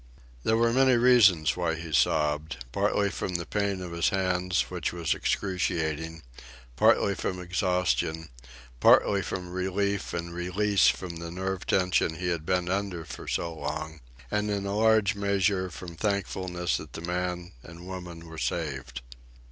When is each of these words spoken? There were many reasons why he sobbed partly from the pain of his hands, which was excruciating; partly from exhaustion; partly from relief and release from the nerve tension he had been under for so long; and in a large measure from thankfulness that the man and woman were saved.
There 0.43 0.57
were 0.57 0.73
many 0.73 0.97
reasons 0.97 1.55
why 1.55 1.75
he 1.75 1.93
sobbed 1.93 2.65
partly 2.71 3.11
from 3.11 3.35
the 3.35 3.45
pain 3.45 3.81
of 3.83 3.91
his 3.91 4.09
hands, 4.09 4.61
which 4.67 4.91
was 4.91 5.13
excruciating; 5.13 6.23
partly 6.75 7.13
from 7.13 7.39
exhaustion; 7.39 8.29
partly 8.79 9.21
from 9.21 9.51
relief 9.51 10.11
and 10.11 10.33
release 10.33 10.87
from 10.87 11.17
the 11.17 11.29
nerve 11.29 11.67
tension 11.67 12.15
he 12.15 12.29
had 12.29 12.47
been 12.47 12.67
under 12.67 13.05
for 13.05 13.27
so 13.27 13.53
long; 13.53 13.99
and 14.31 14.49
in 14.49 14.65
a 14.65 14.75
large 14.75 15.13
measure 15.13 15.69
from 15.69 15.95
thankfulness 15.95 16.77
that 16.77 16.93
the 16.93 17.01
man 17.01 17.51
and 17.61 17.85
woman 17.85 18.25
were 18.27 18.39
saved. 18.39 19.03